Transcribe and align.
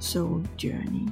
Soul 0.00 0.46
Journey. 0.64 1.08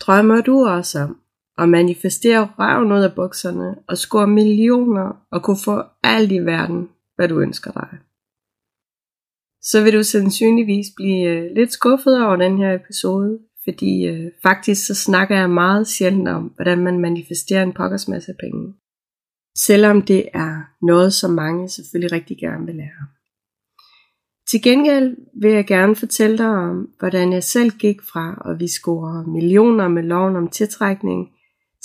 Drømmer 0.00 0.40
du 0.40 0.66
også 0.66 1.00
om 1.00 1.20
at 1.58 1.68
manifestere 1.68 2.48
røven 2.58 2.92
ud 2.92 3.02
af 3.02 3.14
bukserne 3.14 3.74
og 3.88 3.98
score 3.98 4.26
millioner 4.26 5.26
og 5.30 5.42
kunne 5.42 5.58
få 5.64 5.82
alt 6.02 6.32
i 6.32 6.38
verden, 6.38 6.88
hvad 7.16 7.28
du 7.28 7.40
ønsker 7.40 7.70
dig? 7.72 7.88
Så 9.62 9.82
vil 9.82 9.92
du 9.92 10.02
sandsynligvis 10.02 10.86
blive 10.96 11.28
øh, 11.28 11.54
lidt 11.54 11.72
skuffet 11.72 12.26
over 12.26 12.36
den 12.36 12.58
her 12.58 12.74
episode, 12.74 13.38
fordi 13.64 14.06
øh, 14.06 14.30
faktisk 14.42 14.86
så 14.86 14.94
snakker 14.94 15.36
jeg 15.36 15.50
meget 15.50 15.88
sjældent 15.88 16.28
om, 16.28 16.42
hvordan 16.42 16.78
man 16.78 16.98
manifesterer 16.98 17.62
en 17.62 17.72
pokkers 17.72 18.08
masse 18.08 18.34
penge. 18.40 18.74
Selvom 19.56 20.02
det 20.02 20.28
er 20.34 20.60
noget, 20.82 21.12
som 21.12 21.30
mange 21.30 21.68
selvfølgelig 21.68 22.12
rigtig 22.12 22.36
gerne 22.38 22.66
vil 22.66 22.74
lære. 22.74 23.06
Til 24.50 24.62
gengæld 24.62 25.16
vil 25.40 25.52
jeg 25.52 25.66
gerne 25.66 25.96
fortælle 25.96 26.38
dig 26.38 26.48
om, 26.48 26.88
hvordan 26.98 27.32
jeg 27.32 27.44
selv 27.44 27.70
gik 27.70 28.02
fra 28.02 28.50
at 28.50 28.60
vi 28.60 28.68
score 28.68 29.24
millioner 29.26 29.88
med 29.88 30.02
loven 30.02 30.36
om 30.36 30.48
tiltrækning, 30.48 31.28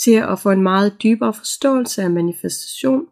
til 0.03 0.11
at 0.11 0.39
få 0.39 0.51
en 0.51 0.63
meget 0.63 1.03
dybere 1.03 1.33
forståelse 1.33 2.03
af 2.03 2.11
manifestation, 2.11 3.05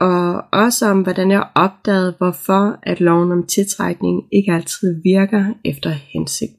og 0.00 0.44
også 0.52 0.86
om, 0.86 1.02
hvordan 1.02 1.30
jeg 1.30 1.48
opdagede, 1.54 2.14
hvorfor 2.18 2.78
at 2.82 3.00
loven 3.00 3.32
om 3.32 3.46
tiltrækning 3.46 4.22
ikke 4.32 4.52
altid 4.52 5.02
virker 5.04 5.54
efter 5.64 5.90
hensigt. 5.90 6.52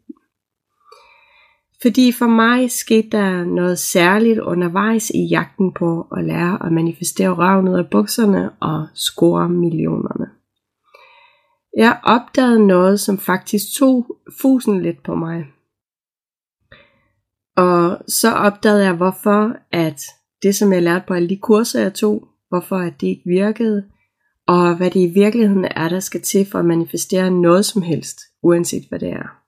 Fordi 1.82 2.12
for 2.12 2.28
mig 2.28 2.72
skete 2.72 3.10
der 3.10 3.44
noget 3.44 3.80
særligt 3.80 4.40
undervejs 4.40 5.10
i 5.10 5.28
jagten 5.30 5.74
på 5.74 6.02
at 6.18 6.24
lære 6.24 6.66
at 6.66 6.72
manifestere 6.72 7.30
røven 7.30 7.68
ud 7.68 7.78
af 7.78 7.90
bukserne 7.90 8.50
og 8.50 8.88
score 8.94 9.50
millionerne. 9.50 10.26
Jeg 11.78 12.00
opdagede 12.04 12.68
noget, 12.68 13.00
som 13.00 13.18
faktisk 13.18 13.66
tog 13.80 14.18
fusen 14.42 14.82
lidt 14.82 15.04
på 15.04 15.16
mig. 15.16 15.46
Og 17.58 17.98
så 18.08 18.32
opdagede 18.32 18.84
jeg, 18.84 18.94
hvorfor 18.94 19.56
at 19.72 20.02
det, 20.42 20.56
som 20.56 20.74
jeg 20.74 20.84
lærte 20.84 21.06
på 21.08 21.14
alle 21.14 21.30
de 21.30 21.38
kurser, 21.38 21.82
jeg 21.82 21.94
tog, 21.94 22.28
hvorfor 22.50 22.78
at 22.78 23.02
det 23.02 23.08
ikke 23.08 23.24
virkede, 23.26 23.86
og 24.48 24.78
hvad 24.78 24.92
det 24.92 25.00
i 25.00 25.14
virkeligheden 25.14 25.66
er, 25.66 25.90
der 25.90 26.00
skal 26.00 26.22
til 26.22 26.46
for 26.46 26.60
at 26.60 26.66
manifestere 26.66 27.32
noget 27.32 27.66
som 27.66 27.82
helst, 27.82 28.20
uanset 28.44 28.84
hvad 28.90 29.00
det 29.00 29.10
er. 29.10 29.47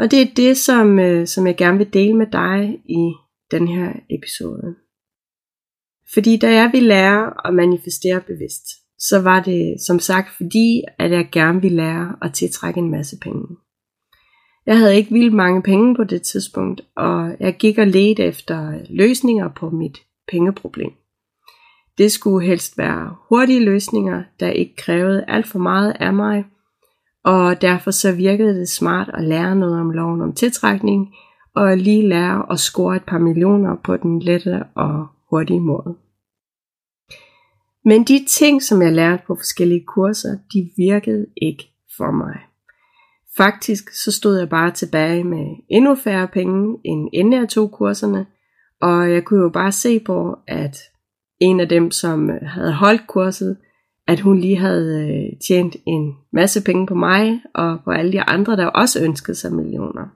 Og 0.00 0.10
det 0.10 0.20
er 0.22 0.34
det, 0.36 0.56
som, 0.56 0.98
øh, 0.98 1.26
som 1.26 1.46
jeg 1.46 1.56
gerne 1.56 1.78
vil 1.78 1.92
dele 1.92 2.14
med 2.14 2.26
dig 2.32 2.80
i 2.84 3.12
den 3.50 3.68
her 3.68 3.92
episode. 4.10 4.74
Fordi 6.14 6.36
da 6.36 6.52
jeg 6.52 6.70
ville 6.72 6.88
lære 6.88 7.46
at 7.48 7.54
manifestere 7.54 8.20
bevidst, 8.20 8.64
så 8.98 9.20
var 9.22 9.42
det 9.42 9.76
som 9.86 9.98
sagt 9.98 10.28
fordi, 10.36 10.82
at 10.98 11.10
jeg 11.10 11.28
gerne 11.32 11.62
ville 11.62 11.76
lære 11.76 12.16
at 12.22 12.32
tiltrække 12.34 12.78
en 12.78 12.90
masse 12.90 13.16
penge. 13.22 13.56
Jeg 14.66 14.78
havde 14.78 14.96
ikke 14.96 15.12
vildt 15.12 15.34
mange 15.34 15.62
penge 15.62 15.96
på 15.96 16.04
det 16.04 16.22
tidspunkt, 16.22 16.80
og 16.96 17.36
jeg 17.40 17.56
gik 17.56 17.78
og 17.78 17.86
ledte 17.86 18.24
efter 18.24 18.78
løsninger 18.90 19.48
på 19.48 19.70
mit 19.70 19.98
pengeproblem. 20.28 20.92
Det 21.98 22.12
skulle 22.12 22.46
helst 22.46 22.78
være 22.78 23.16
hurtige 23.28 23.64
løsninger, 23.64 24.22
der 24.40 24.50
ikke 24.50 24.76
krævede 24.76 25.24
alt 25.28 25.46
for 25.46 25.58
meget 25.58 25.96
af 26.00 26.14
mig, 26.14 26.44
og 27.24 27.62
derfor 27.62 27.90
så 27.90 28.12
virkede 28.12 28.60
det 28.60 28.68
smart 28.68 29.10
at 29.14 29.24
lære 29.24 29.56
noget 29.56 29.80
om 29.80 29.90
loven 29.90 30.22
om 30.22 30.32
tiltrækning, 30.32 31.14
og 31.54 31.78
lige 31.78 32.08
lære 32.08 32.52
at 32.52 32.60
score 32.60 32.96
et 32.96 33.04
par 33.04 33.18
millioner 33.18 33.76
på 33.84 33.96
den 33.96 34.22
lette 34.22 34.64
og 34.76 35.06
hurtige 35.30 35.60
måde. 35.60 35.96
Men 37.84 38.04
de 38.04 38.24
ting, 38.28 38.62
som 38.62 38.82
jeg 38.82 38.92
lærte 38.92 39.22
på 39.26 39.34
forskellige 39.34 39.84
kurser, 39.86 40.38
de 40.52 40.70
virkede 40.76 41.26
ikke 41.42 41.64
for 41.96 42.10
mig. 42.10 42.38
Faktisk 43.36 43.90
så 44.04 44.12
stod 44.12 44.38
jeg 44.38 44.48
bare 44.48 44.70
tilbage 44.70 45.24
med 45.24 45.46
endnu 45.70 45.94
færre 45.94 46.28
penge, 46.28 46.78
end 46.84 47.10
inden 47.12 47.32
jeg 47.32 47.48
tog 47.48 47.70
kurserne, 47.70 48.26
og 48.80 49.12
jeg 49.12 49.24
kunne 49.24 49.40
jo 49.40 49.48
bare 49.48 49.72
se 49.72 50.00
på, 50.00 50.38
at 50.46 50.76
en 51.40 51.60
af 51.60 51.68
dem, 51.68 51.90
som 51.90 52.30
havde 52.42 52.72
holdt 52.72 53.06
kurset, 53.06 53.56
at 54.10 54.20
hun 54.20 54.40
lige 54.40 54.56
havde 54.56 55.08
øh, 55.08 55.38
tjent 55.48 55.76
en 55.86 56.14
masse 56.32 56.64
penge 56.64 56.86
på 56.86 56.94
mig, 56.94 57.40
og 57.54 57.78
på 57.84 57.90
alle 57.90 58.12
de 58.12 58.22
andre, 58.22 58.56
der 58.56 58.66
også 58.66 59.04
ønskede 59.04 59.36
sig 59.36 59.52
millioner. 59.52 60.06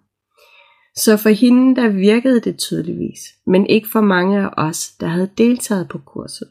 Så 0.97 1.17
for 1.17 1.29
hende, 1.29 1.77
der 1.77 1.89
virkede 1.89 2.41
det 2.41 2.59
tydeligvis, 2.59 3.21
men 3.47 3.67
ikke 3.67 3.89
for 3.89 4.01
mange 4.01 4.41
af 4.41 4.51
os, 4.57 4.89
der 5.01 5.07
havde 5.07 5.31
deltaget 5.39 5.89
på 5.89 5.99
kurset. 5.99 6.49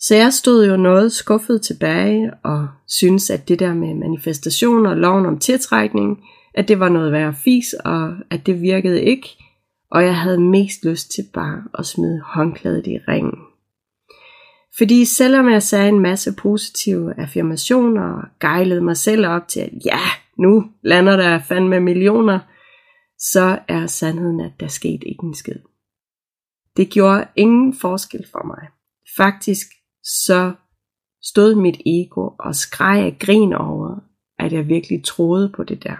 Så 0.00 0.14
jeg 0.14 0.32
stod 0.32 0.66
jo 0.66 0.76
noget 0.76 1.12
skuffet 1.12 1.62
tilbage 1.62 2.32
og 2.44 2.68
synes 2.88 3.30
at 3.30 3.48
det 3.48 3.58
der 3.58 3.74
med 3.74 3.94
manifestation 3.94 4.86
og 4.86 4.96
loven 4.96 5.26
om 5.26 5.38
tiltrækning, 5.38 6.18
at 6.54 6.68
det 6.68 6.80
var 6.80 6.88
noget 6.88 7.12
værre 7.12 7.34
fis, 7.34 7.74
og 7.84 8.14
at 8.30 8.46
det 8.46 8.62
virkede 8.62 9.02
ikke, 9.02 9.28
og 9.90 10.04
jeg 10.04 10.16
havde 10.16 10.40
mest 10.40 10.84
lyst 10.84 11.10
til 11.10 11.24
bare 11.34 11.62
at 11.78 11.86
smide 11.86 12.20
håndklædet 12.24 12.86
i 12.86 12.98
ringen. 13.08 13.47
Fordi 14.78 15.04
selvom 15.04 15.48
jeg 15.48 15.62
sagde 15.62 15.88
en 15.88 16.00
masse 16.00 16.34
positive 16.38 17.20
affirmationer 17.20 18.02
og 18.02 18.22
gejlede 18.40 18.80
mig 18.80 18.96
selv 18.96 19.26
op 19.26 19.48
til, 19.48 19.60
at 19.60 19.72
ja, 19.84 20.00
nu 20.38 20.64
lander 20.82 21.16
der 21.16 21.38
fandme 21.38 21.80
millioner, 21.80 22.38
så 23.18 23.58
er 23.68 23.86
sandheden, 23.86 24.40
at 24.40 24.52
der 24.60 24.68
skete 24.68 25.08
ikke 25.08 25.24
en 25.24 25.34
skid. 25.34 25.58
Det 26.76 26.90
gjorde 26.90 27.26
ingen 27.36 27.74
forskel 27.74 28.24
for 28.32 28.46
mig. 28.46 28.68
Faktisk 29.16 29.66
så 30.02 30.52
stod 31.22 31.54
mit 31.54 31.80
ego 31.86 32.30
og 32.38 32.54
skreg 32.54 33.04
af 33.04 33.16
grin 33.20 33.52
over, 33.52 33.96
at 34.38 34.52
jeg 34.52 34.68
virkelig 34.68 35.04
troede 35.04 35.52
på 35.56 35.64
det 35.64 35.82
der. 35.82 35.96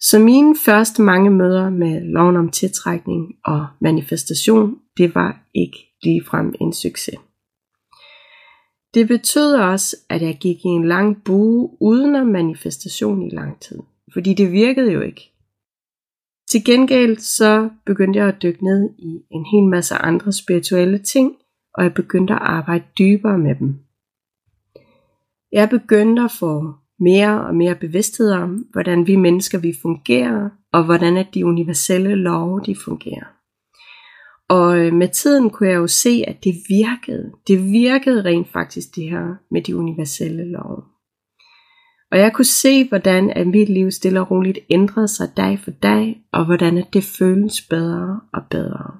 Så 0.00 0.18
mine 0.18 0.56
første 0.64 1.02
mange 1.02 1.30
møder 1.30 1.70
med 1.70 2.00
loven 2.00 2.36
om 2.36 2.50
tiltrækning 2.50 3.34
og 3.44 3.66
manifestation, 3.80 4.78
det 4.96 5.14
var 5.14 5.40
ikke 5.54 5.78
ligefrem 6.02 6.54
en 6.60 6.72
succes. 6.72 7.18
Det 8.94 9.08
betød 9.08 9.54
også, 9.54 9.96
at 10.08 10.22
jeg 10.22 10.38
gik 10.40 10.64
i 10.64 10.68
en 10.68 10.88
lang 10.88 11.24
bue 11.24 11.76
uden 11.80 12.14
om 12.14 12.26
manifestation 12.26 13.22
i 13.22 13.30
lang 13.30 13.60
tid, 13.60 13.78
fordi 14.12 14.34
det 14.34 14.52
virkede 14.52 14.92
jo 14.92 15.00
ikke. 15.00 15.32
Til 16.50 16.64
gengæld 16.64 17.16
så 17.16 17.70
begyndte 17.86 18.18
jeg 18.18 18.28
at 18.28 18.42
dykke 18.42 18.64
ned 18.64 18.90
i 18.98 19.22
en 19.30 19.46
hel 19.52 19.68
masse 19.68 19.94
andre 19.94 20.32
spirituelle 20.32 20.98
ting, 20.98 21.36
og 21.74 21.84
jeg 21.84 21.94
begyndte 21.94 22.34
at 22.34 22.40
arbejde 22.42 22.84
dybere 22.98 23.38
med 23.38 23.54
dem. 23.54 23.78
Jeg 25.52 25.68
begyndte 25.68 26.22
at 26.22 26.30
få 26.38 26.74
mere 27.00 27.46
og 27.46 27.54
mere 27.54 27.74
bevidsthed 27.74 28.30
om, 28.30 28.66
hvordan 28.72 29.06
vi 29.06 29.16
mennesker 29.16 29.58
vi 29.58 29.74
fungerer, 29.82 30.50
og 30.72 30.84
hvordan 30.84 31.16
at 31.16 31.28
de 31.34 31.46
universelle 31.46 32.14
love 32.14 32.60
de 32.66 32.76
fungerer. 32.84 33.37
Og 34.48 34.78
øh, 34.78 34.92
med 34.92 35.08
tiden 35.08 35.50
kunne 35.50 35.68
jeg 35.68 35.76
jo 35.76 35.86
se, 35.86 36.24
at 36.26 36.44
det 36.44 36.54
virkede. 36.68 37.32
Det 37.48 37.72
virkede 37.72 38.24
rent 38.24 38.48
faktisk 38.52 38.96
det 38.96 39.10
her 39.10 39.34
med 39.50 39.62
de 39.62 39.76
universelle 39.76 40.44
love. 40.44 40.82
Og 42.10 42.18
jeg 42.18 42.32
kunne 42.32 42.44
se, 42.44 42.88
hvordan 42.88 43.30
at 43.30 43.46
mit 43.46 43.68
liv 43.68 43.90
stille 43.90 44.20
og 44.20 44.30
roligt 44.30 44.58
ændrede 44.70 45.08
sig 45.08 45.28
dag 45.36 45.58
for 45.58 45.70
dag, 45.70 46.22
og 46.32 46.44
hvordan 46.44 46.78
at 46.78 46.88
det 46.92 47.04
føles 47.04 47.62
bedre 47.70 48.20
og 48.32 48.42
bedre. 48.50 48.92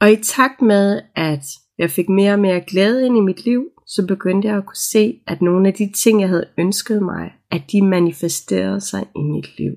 Og 0.00 0.12
i 0.12 0.16
takt 0.16 0.62
med, 0.62 1.00
at 1.16 1.44
jeg 1.78 1.90
fik 1.90 2.08
mere 2.08 2.32
og 2.32 2.38
mere 2.38 2.60
glæde 2.60 3.06
ind 3.06 3.16
i 3.16 3.20
mit 3.20 3.44
liv, 3.44 3.64
så 3.86 4.06
begyndte 4.06 4.48
jeg 4.48 4.56
at 4.56 4.66
kunne 4.66 4.76
se, 4.76 5.20
at 5.26 5.42
nogle 5.42 5.68
af 5.68 5.74
de 5.74 5.92
ting, 5.92 6.20
jeg 6.20 6.28
havde 6.28 6.48
ønsket 6.58 7.02
mig, 7.02 7.32
at 7.50 7.62
de 7.72 7.82
manifesterede 7.82 8.80
sig 8.80 9.06
i 9.16 9.20
mit 9.20 9.58
liv. 9.58 9.72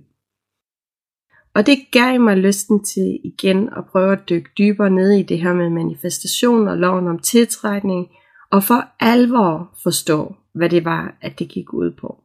Og 1.56 1.66
det 1.66 1.78
gav 1.92 2.20
mig 2.20 2.38
lysten 2.38 2.84
til 2.84 3.20
igen 3.24 3.70
at 3.78 3.86
prøve 3.92 4.12
at 4.12 4.30
dykke 4.30 4.50
dybere 4.58 4.90
ned 4.90 5.12
i 5.12 5.24
det 5.24 5.40
her 5.40 5.54
med 5.54 5.70
manifestation 5.70 6.68
og 6.68 6.78
loven 6.78 7.08
om 7.08 7.20
tiltrækning, 7.20 8.08
og 8.52 8.64
for 8.64 8.86
alvor 9.00 9.78
forstå, 9.84 10.36
hvad 10.56 10.70
det 10.70 10.86
var, 10.86 11.18
at 11.22 11.40
det 11.40 11.50
gik 11.50 11.74
ud 11.74 11.92
på. 12.02 12.24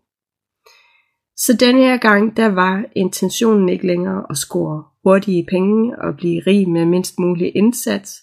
Så 1.37 1.57
denne 1.61 1.81
her 1.81 1.97
gang, 1.97 2.37
der 2.37 2.49
var 2.49 2.85
intentionen 2.97 3.69
ikke 3.69 3.87
længere 3.87 4.27
at 4.31 4.37
score 4.37 4.85
hurtige 5.05 5.47
penge 5.51 5.99
og 5.99 6.17
blive 6.17 6.43
rig 6.47 6.69
med 6.69 6.85
mindst 6.87 7.19
mulig 7.19 7.57
indsats, 7.57 8.23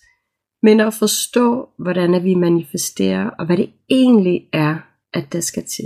men 0.63 0.79
at 0.79 0.93
forstå, 0.93 1.69
hvordan 1.79 2.23
vi 2.23 2.35
manifesterer, 2.35 3.29
og 3.29 3.45
hvad 3.45 3.57
det 3.57 3.69
egentlig 3.89 4.49
er, 4.53 4.77
at 5.13 5.33
der 5.33 5.39
skal 5.39 5.63
til. 5.65 5.85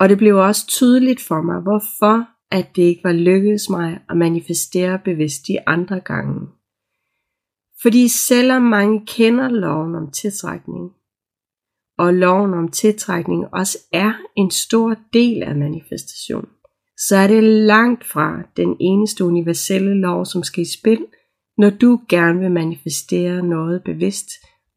Og 0.00 0.08
det 0.08 0.18
blev 0.18 0.36
også 0.36 0.66
tydeligt 0.66 1.20
for 1.20 1.42
mig, 1.42 1.60
hvorfor 1.60 2.39
at 2.50 2.76
det 2.76 2.82
ikke 2.82 3.04
var 3.04 3.12
lykkedes 3.12 3.70
mig 3.70 4.00
at 4.10 4.16
manifestere 4.16 4.98
bevidst 5.04 5.46
de 5.48 5.68
andre 5.68 6.00
gange. 6.00 6.48
Fordi 7.82 8.08
selvom 8.08 8.62
mange 8.62 9.06
kender 9.06 9.48
loven 9.48 9.94
om 9.94 10.10
tiltrækning, 10.10 10.90
og 11.98 12.14
loven 12.14 12.54
om 12.54 12.68
tiltrækning 12.68 13.44
også 13.52 13.78
er 13.92 14.12
en 14.36 14.50
stor 14.50 14.96
del 15.12 15.42
af 15.42 15.56
manifestation, 15.56 16.48
så 16.96 17.16
er 17.16 17.26
det 17.26 17.42
langt 17.42 18.04
fra 18.04 18.42
den 18.56 18.76
eneste 18.80 19.24
universelle 19.24 20.00
lov, 20.00 20.26
som 20.26 20.42
skal 20.42 20.62
i 20.62 20.72
spil, 20.78 21.06
når 21.58 21.70
du 21.70 22.00
gerne 22.08 22.40
vil 22.40 22.50
manifestere 22.50 23.42
noget 23.42 23.84
bevidst 23.84 24.28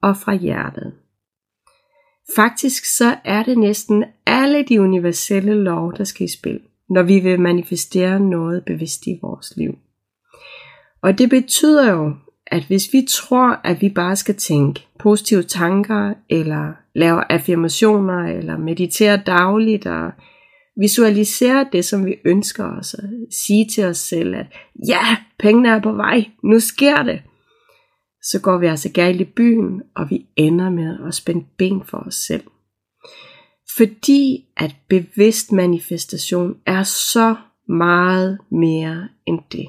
og 0.02 0.18
fra 0.18 0.34
hjertet. 0.34 0.94
Faktisk 2.36 2.98
så 2.98 3.18
er 3.25 3.44
det 3.44 3.58
næsten 3.58 4.04
alle 4.25 4.64
de 4.64 4.81
universelle 4.81 5.54
lov, 5.54 5.94
der 5.98 6.04
skal 6.04 6.25
i 6.25 6.31
spil, 6.31 6.60
når 6.90 7.04
vi 7.04 7.20
vil 7.20 7.40
manifestere 7.40 8.20
noget 8.20 8.66
bevidst 8.66 9.08
i 9.08 9.20
vores 9.22 9.54
liv. 9.58 9.74
Og 11.02 11.18
det 11.18 11.30
betyder 11.30 11.92
jo, 11.92 12.14
at 12.48 12.64
hvis 12.64 12.94
vi 12.94 13.08
tror, 13.10 13.60
at 13.64 13.82
vi 13.82 13.90
bare 13.90 14.16
skal 14.16 14.36
tænke 14.36 14.88
positive 15.00 15.44
tanker, 15.44 16.14
eller 16.30 16.74
lave 16.96 17.32
affirmationer, 17.32 18.38
eller 18.38 18.58
meditere 18.58 19.22
dagligt, 19.26 19.86
og 19.86 20.12
visualisere 20.80 21.68
det, 21.72 21.86
som 21.86 22.06
vi 22.06 22.16
ønsker 22.26 22.66
os, 22.80 22.94
og 22.94 23.04
sige 23.32 23.68
til 23.68 23.86
os 23.86 23.98
selv, 23.98 24.36
at 24.36 24.46
ja, 24.88 25.18
pengene 25.40 25.70
er 25.70 25.82
på 25.82 25.92
vej, 25.92 26.26
nu 26.44 26.60
sker 26.60 27.04
det, 27.04 27.22
så 28.22 28.40
går 28.44 28.58
vi 28.58 28.68
altså 28.68 28.92
galt 28.92 29.22
i 29.22 29.26
byen, 29.26 29.82
og 29.96 30.10
vi 30.10 30.26
ender 30.36 30.70
med 30.70 30.98
at 31.08 31.14
spænde 31.14 31.46
ben 31.58 31.84
for 31.86 31.98
os 31.98 32.16
selv. 32.16 32.44
Fordi 33.78 34.46
at 34.58 34.75
bevidst 34.90 35.52
manifestation 35.52 36.56
er 36.66 36.84
så 36.84 37.36
meget 37.68 38.40
mere 38.52 39.08
end 39.25 39.40
det. 39.52 39.68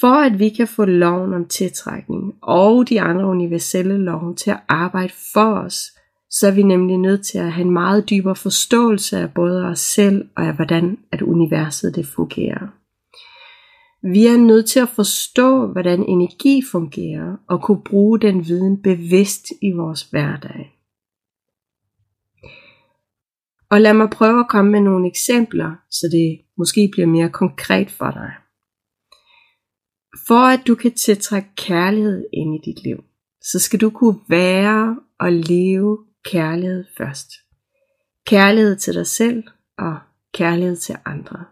For 0.00 0.14
at 0.14 0.38
vi 0.38 0.48
kan 0.48 0.68
få 0.68 0.84
loven 0.84 1.34
om 1.34 1.48
tiltrækning 1.48 2.34
og 2.42 2.88
de 2.88 3.00
andre 3.00 3.26
universelle 3.26 3.98
love 3.98 4.34
til 4.34 4.50
at 4.50 4.60
arbejde 4.68 5.12
for 5.32 5.54
os, 5.54 5.84
så 6.30 6.46
er 6.46 6.50
vi 6.50 6.62
nemlig 6.62 6.98
nødt 6.98 7.26
til 7.26 7.38
at 7.38 7.52
have 7.52 7.66
en 7.66 7.72
meget 7.72 8.10
dybere 8.10 8.36
forståelse 8.36 9.18
af 9.18 9.34
både 9.34 9.64
os 9.64 9.80
selv 9.80 10.28
og 10.36 10.44
af 10.44 10.54
hvordan 10.54 10.98
at 11.12 11.22
universet 11.22 11.96
det 11.96 12.06
fungerer. 12.06 12.66
Vi 14.12 14.26
er 14.26 14.36
nødt 14.36 14.66
til 14.66 14.80
at 14.80 14.88
forstå, 14.88 15.66
hvordan 15.66 16.04
energi 16.08 16.62
fungerer 16.72 17.36
og 17.48 17.62
kunne 17.62 17.82
bruge 17.84 18.20
den 18.20 18.46
viden 18.46 18.82
bevidst 18.82 19.46
i 19.62 19.72
vores 19.72 20.02
hverdag. 20.02 20.74
Og 23.74 23.80
lad 23.80 23.94
mig 23.94 24.10
prøve 24.10 24.40
at 24.40 24.48
komme 24.48 24.70
med 24.70 24.80
nogle 24.80 25.08
eksempler, 25.08 25.74
så 25.90 26.08
det 26.12 26.40
måske 26.58 26.88
bliver 26.92 27.06
mere 27.06 27.30
konkret 27.30 27.90
for 27.90 28.10
dig. 28.10 28.32
For 30.26 30.44
at 30.54 30.60
du 30.66 30.74
kan 30.74 30.92
tiltrække 30.92 31.48
kærlighed 31.56 32.26
ind 32.32 32.54
i 32.54 32.70
dit 32.70 32.84
liv, 32.84 33.04
så 33.42 33.58
skal 33.58 33.80
du 33.80 33.90
kunne 33.90 34.18
være 34.28 35.00
og 35.20 35.32
leve 35.32 35.98
kærlighed 36.24 36.84
først. 36.98 37.30
Kærlighed 38.26 38.76
til 38.76 38.94
dig 38.94 39.06
selv 39.06 39.44
og 39.78 39.98
kærlighed 40.34 40.76
til 40.76 40.96
andre. 41.04 41.44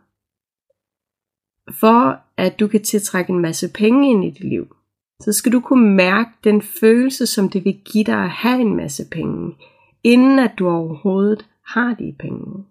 For 1.80 2.20
at 2.36 2.60
du 2.60 2.68
kan 2.68 2.82
tiltrække 2.82 3.30
en 3.30 3.40
masse 3.40 3.68
penge 3.74 4.10
ind 4.10 4.24
i 4.24 4.30
dit 4.30 4.48
liv, 4.48 4.76
så 5.20 5.32
skal 5.32 5.52
du 5.52 5.60
kunne 5.60 5.94
mærke 5.96 6.30
den 6.44 6.62
følelse, 6.62 7.26
som 7.26 7.48
det 7.48 7.64
vil 7.64 7.80
give 7.84 8.04
dig 8.04 8.24
at 8.24 8.30
have 8.30 8.60
en 8.60 8.76
masse 8.76 9.04
penge, 9.12 9.56
inden 10.04 10.38
at 10.38 10.52
du 10.58 10.68
overhovedet 10.68 11.46
har 11.66 11.94
de 11.94 12.16
penge. 12.18 12.64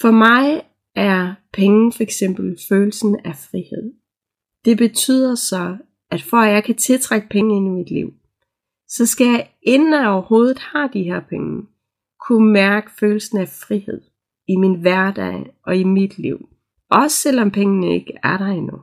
For 0.00 0.10
mig 0.10 0.62
er 0.94 1.34
penge 1.52 1.92
for 1.92 2.02
eksempel 2.02 2.58
følelsen 2.68 3.20
af 3.24 3.36
frihed. 3.36 3.94
Det 4.64 4.78
betyder 4.78 5.34
så, 5.34 5.76
at 6.10 6.22
for 6.22 6.36
at 6.36 6.52
jeg 6.52 6.64
kan 6.64 6.76
tiltrække 6.76 7.28
penge 7.28 7.56
ind 7.56 7.66
i 7.66 7.70
mit 7.70 7.90
liv, 7.90 8.14
så 8.88 9.06
skal 9.06 9.26
jeg, 9.26 9.50
inden 9.62 9.92
jeg 9.92 10.08
overhovedet 10.08 10.58
har 10.58 10.88
de 10.88 11.02
her 11.02 11.20
penge, 11.20 11.66
kunne 12.20 12.52
mærke 12.52 12.90
følelsen 13.00 13.38
af 13.38 13.48
frihed 13.48 14.00
i 14.48 14.56
min 14.56 14.80
hverdag 14.80 15.56
og 15.66 15.76
i 15.76 15.84
mit 15.84 16.18
liv. 16.18 16.48
Også 16.90 17.16
selvom 17.16 17.50
pengene 17.50 17.94
ikke 17.94 18.12
er 18.22 18.38
der 18.38 18.46
endnu. 18.46 18.82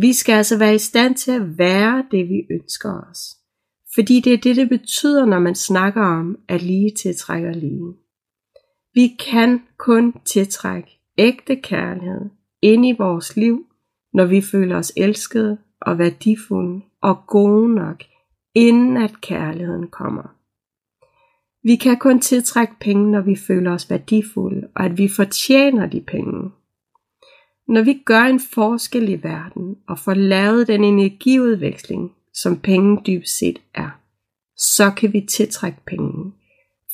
Vi 0.00 0.12
skal 0.12 0.32
altså 0.32 0.58
være 0.58 0.74
i 0.74 0.78
stand 0.78 1.14
til 1.14 1.30
at 1.30 1.58
være 1.58 2.06
det, 2.10 2.28
vi 2.28 2.46
ønsker 2.50 3.10
os. 3.10 3.41
Fordi 3.94 4.20
det 4.20 4.32
er 4.32 4.38
det, 4.38 4.56
det 4.56 4.68
betyder, 4.68 5.24
når 5.24 5.38
man 5.38 5.54
snakker 5.54 6.02
om, 6.02 6.38
at 6.48 6.62
lige 6.62 6.90
tiltrækker 7.02 7.52
lige. 7.52 7.94
Vi 8.94 9.16
kan 9.32 9.62
kun 9.78 10.14
tiltrække 10.24 10.98
ægte 11.18 11.56
kærlighed 11.56 12.30
ind 12.62 12.86
i 12.86 12.94
vores 12.98 13.36
liv, 13.36 13.66
når 14.12 14.24
vi 14.24 14.40
føler 14.40 14.76
os 14.76 14.92
elskede 14.96 15.58
og 15.80 15.98
værdifulde 15.98 16.80
og 17.02 17.26
gode 17.26 17.74
nok, 17.74 18.02
inden 18.54 18.96
at 18.96 19.20
kærligheden 19.20 19.88
kommer. 19.88 20.36
Vi 21.64 21.76
kan 21.76 21.98
kun 21.98 22.20
tiltrække 22.20 22.74
penge, 22.80 23.10
når 23.10 23.20
vi 23.20 23.36
føler 23.36 23.72
os 23.72 23.90
værdifulde, 23.90 24.68
og 24.76 24.84
at 24.84 24.98
vi 24.98 25.08
fortjener 25.08 25.86
de 25.86 26.00
penge. 26.00 26.50
Når 27.68 27.82
vi 27.82 28.02
gør 28.04 28.22
en 28.22 28.40
forskel 28.40 29.08
i 29.08 29.22
verden 29.22 29.76
og 29.88 29.98
får 29.98 30.14
lavet 30.14 30.68
den 30.68 30.84
energiudveksling, 30.84 32.12
som 32.34 32.60
penge 32.60 33.02
dybest 33.06 33.38
set 33.38 33.58
er, 33.74 34.00
så 34.56 34.90
kan 34.90 35.12
vi 35.12 35.20
tiltrække 35.20 35.78
penge. 35.86 36.32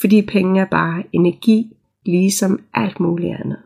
Fordi 0.01 0.23
penge 0.23 0.61
er 0.61 0.67
bare 0.71 1.05
energi, 1.13 1.77
ligesom 2.07 2.65
alt 2.75 3.01
muligt 3.01 3.35
andet. 3.35 3.63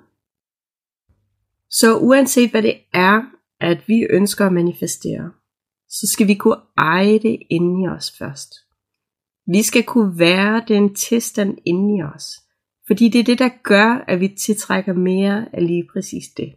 Så 1.70 1.98
uanset 1.98 2.50
hvad 2.50 2.62
det 2.62 2.76
er, 2.92 3.22
at 3.60 3.88
vi 3.88 4.06
ønsker 4.10 4.46
at 4.46 4.52
manifestere, 4.52 5.32
så 5.88 6.06
skal 6.06 6.28
vi 6.28 6.34
kunne 6.34 6.60
eje 6.78 7.18
det 7.18 7.38
inde 7.50 7.84
i 7.84 7.88
os 7.88 8.18
først. 8.18 8.54
Vi 9.46 9.62
skal 9.62 9.84
kunne 9.84 10.18
være 10.18 10.64
den 10.68 10.94
tilstand 10.94 11.58
inde 11.64 11.98
i 11.98 12.02
os, 12.02 12.40
fordi 12.86 13.08
det 13.08 13.18
er 13.18 13.24
det, 13.24 13.38
der 13.38 13.50
gør, 13.62 14.04
at 14.08 14.20
vi 14.20 14.28
tiltrækker 14.28 14.92
mere 14.92 15.46
af 15.52 15.66
lige 15.66 15.88
præcis 15.92 16.28
det. 16.36 16.54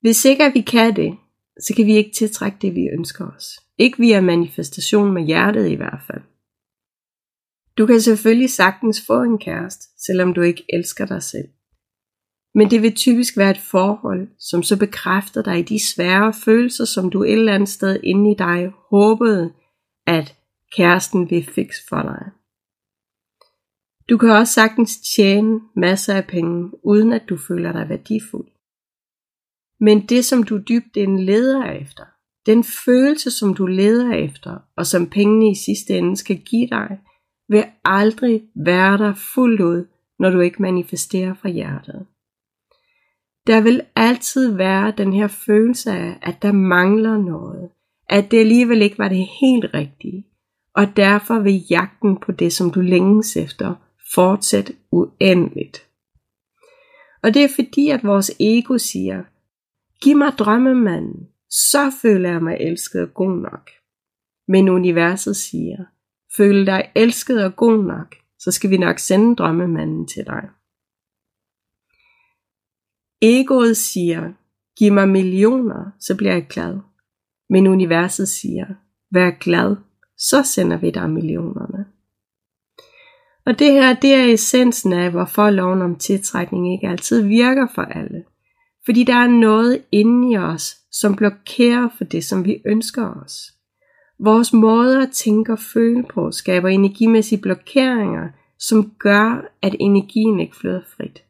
Hvis 0.00 0.24
ikke 0.24 0.44
at 0.44 0.54
vi 0.54 0.60
kan 0.60 0.96
det, 0.96 1.18
så 1.60 1.74
kan 1.76 1.86
vi 1.86 1.96
ikke 1.96 2.14
tiltrække 2.16 2.58
det, 2.62 2.74
vi 2.74 2.88
ønsker 2.98 3.26
os. 3.36 3.60
Ikke 3.78 3.98
via 3.98 4.20
manifestation 4.20 5.12
med 5.12 5.24
hjertet 5.24 5.68
i 5.68 5.74
hvert 5.74 6.00
fald. 6.06 6.22
Du 7.78 7.86
kan 7.86 8.00
selvfølgelig 8.00 8.50
sagtens 8.50 9.06
få 9.06 9.22
en 9.22 9.38
kæreste, 9.38 9.86
selvom 10.06 10.34
du 10.34 10.40
ikke 10.40 10.64
elsker 10.68 11.06
dig 11.06 11.22
selv. 11.22 11.48
Men 12.54 12.70
det 12.70 12.82
vil 12.82 12.94
typisk 12.94 13.36
være 13.36 13.50
et 13.50 13.58
forhold, 13.70 14.28
som 14.38 14.62
så 14.62 14.78
bekræfter 14.78 15.42
dig 15.42 15.58
i 15.58 15.62
de 15.62 15.86
svære 15.94 16.32
følelser, 16.44 16.84
som 16.84 17.10
du 17.10 17.22
et 17.22 17.32
eller 17.32 17.54
andet 17.54 17.68
sted 17.68 18.00
inde 18.02 18.30
i 18.30 18.34
dig 18.38 18.72
håbede, 18.90 19.52
at 20.06 20.36
kæresten 20.76 21.30
vil 21.30 21.44
fikse 21.54 21.82
for 21.88 22.02
dig. 22.02 22.22
Du 24.08 24.18
kan 24.18 24.30
også 24.30 24.52
sagtens 24.52 25.00
tjene 25.16 25.60
masser 25.76 26.14
af 26.14 26.26
penge, 26.26 26.70
uden 26.84 27.12
at 27.12 27.22
du 27.28 27.36
føler 27.36 27.72
dig 27.72 27.88
værdifuld. 27.88 28.53
Men 29.84 30.06
det, 30.06 30.24
som 30.24 30.42
du 30.42 30.58
dybt 30.58 30.96
inden 30.96 31.18
leder 31.18 31.64
efter, 31.64 32.04
den 32.46 32.64
følelse, 32.64 33.30
som 33.30 33.54
du 33.54 33.66
leder 33.66 34.12
efter, 34.12 34.56
og 34.76 34.86
som 34.86 35.10
pengene 35.10 35.50
i 35.50 35.54
sidste 35.54 35.98
ende 35.98 36.16
skal 36.16 36.36
give 36.36 36.66
dig, 36.66 36.98
vil 37.48 37.64
aldrig 37.84 38.42
være 38.56 38.98
der 38.98 39.14
fuldt 39.34 39.60
ud, 39.60 39.84
når 40.18 40.30
du 40.30 40.40
ikke 40.40 40.62
manifesterer 40.62 41.34
fra 41.34 41.48
hjertet. 41.48 42.06
Der 43.46 43.60
vil 43.60 43.80
altid 43.96 44.56
være 44.56 44.92
den 44.98 45.12
her 45.12 45.26
følelse 45.26 45.92
af, 45.92 46.18
at 46.22 46.42
der 46.42 46.52
mangler 46.52 47.16
noget, 47.18 47.70
at 48.08 48.30
det 48.30 48.40
alligevel 48.40 48.82
ikke 48.82 48.98
var 48.98 49.08
det 49.08 49.28
helt 49.40 49.74
rigtige, 49.74 50.26
og 50.74 50.96
derfor 50.96 51.38
vil 51.38 51.64
jagten 51.70 52.16
på 52.16 52.32
det, 52.32 52.52
som 52.52 52.70
du 52.70 52.80
længes 52.80 53.36
efter, 53.36 53.74
fortsætte 54.14 54.72
uendeligt. 54.92 55.86
Og 57.22 57.34
det 57.34 57.44
er 57.44 57.48
fordi, 57.54 57.90
at 57.90 58.04
vores 58.04 58.30
ego 58.40 58.78
siger, 58.78 59.22
giv 60.04 60.16
mig 60.16 60.32
drømmemanden, 60.38 61.28
så 61.50 61.92
føler 62.02 62.30
jeg 62.30 62.42
mig 62.42 62.56
elsket 62.60 63.02
og 63.02 63.14
god 63.14 63.36
nok. 63.36 63.70
Men 64.48 64.68
universet 64.68 65.36
siger, 65.36 65.84
føl 66.36 66.66
dig 66.66 66.92
elsket 66.94 67.44
og 67.44 67.56
god 67.56 67.84
nok, 67.84 68.14
så 68.38 68.50
skal 68.50 68.70
vi 68.70 68.76
nok 68.76 68.98
sende 68.98 69.36
drømmemanden 69.36 70.08
til 70.08 70.26
dig. 70.26 70.48
Egoet 73.22 73.76
siger, 73.76 74.32
giv 74.78 74.92
mig 74.92 75.08
millioner, 75.08 75.90
så 76.00 76.16
bliver 76.16 76.32
jeg 76.32 76.46
glad. 76.46 76.78
Men 77.50 77.66
universet 77.66 78.28
siger, 78.28 78.66
vær 79.10 79.30
glad, 79.30 79.76
så 80.18 80.42
sender 80.42 80.76
vi 80.76 80.90
dig 80.90 81.10
millionerne. 81.10 81.86
Og 83.46 83.58
det 83.58 83.72
her, 83.72 83.94
det 83.94 84.14
er 84.14 84.32
essensen 84.32 84.92
af, 84.92 85.10
hvorfor 85.10 85.50
loven 85.50 85.82
om 85.82 85.98
tiltrækning 85.98 86.72
ikke 86.72 86.88
altid 86.88 87.22
virker 87.22 87.66
for 87.74 87.82
alle. 87.82 88.24
Fordi 88.84 89.04
der 89.04 89.14
er 89.14 89.28
noget 89.28 89.84
inde 89.92 90.32
i 90.32 90.36
os, 90.36 90.76
som 90.92 91.16
blokerer 91.16 91.88
for 91.96 92.04
det, 92.04 92.24
som 92.24 92.44
vi 92.44 92.62
ønsker 92.66 93.24
os. 93.24 93.54
Vores 94.18 94.52
måde 94.52 95.02
at 95.02 95.10
tænke 95.10 95.52
og 95.52 95.58
føle 95.58 96.04
på 96.14 96.32
skaber 96.32 96.68
energimæssige 96.68 97.40
blokeringer, 97.40 98.28
som 98.58 98.92
gør, 98.98 99.54
at 99.62 99.76
energien 99.80 100.40
ikke 100.40 100.56
flyder 100.56 100.80
frit. 100.96 101.24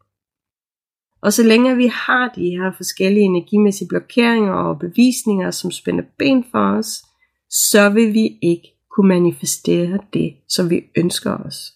Og 1.22 1.32
så 1.32 1.42
længe 1.42 1.76
vi 1.76 1.86
har 1.86 2.32
de 2.36 2.50
her 2.50 2.72
forskellige 2.76 3.24
energimæssige 3.24 3.88
blokeringer 3.88 4.52
og 4.52 4.78
bevisninger, 4.78 5.50
som 5.50 5.70
spænder 5.70 6.04
ben 6.18 6.44
for 6.50 6.76
os, 6.78 7.02
så 7.50 7.90
vil 7.90 8.14
vi 8.14 8.38
ikke 8.42 8.68
kunne 8.90 9.08
manifestere 9.08 9.98
det, 10.12 10.34
som 10.48 10.70
vi 10.70 10.82
ønsker 10.96 11.36
os. 11.36 11.73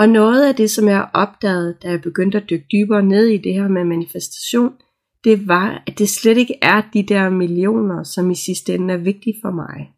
Og 0.00 0.08
noget 0.08 0.48
af 0.48 0.54
det, 0.54 0.70
som 0.70 0.88
jeg 0.88 1.08
opdagede, 1.14 1.76
da 1.82 1.88
jeg 1.88 2.02
begyndte 2.02 2.38
at 2.38 2.50
dykke 2.50 2.66
dybere 2.72 3.02
ned 3.02 3.26
i 3.26 3.36
det 3.36 3.54
her 3.54 3.68
med 3.68 3.84
manifestation, 3.84 4.72
det 5.24 5.48
var, 5.48 5.82
at 5.86 5.98
det 5.98 6.08
slet 6.08 6.36
ikke 6.38 6.54
er 6.62 6.82
de 6.92 7.02
der 7.02 7.30
millioner, 7.30 8.02
som 8.02 8.30
i 8.30 8.34
sidste 8.34 8.74
ende 8.74 8.94
er 8.94 8.98
vigtige 8.98 9.34
for 9.42 9.50
mig. 9.50 9.90